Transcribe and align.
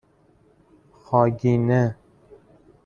خاگینه 0.93 1.95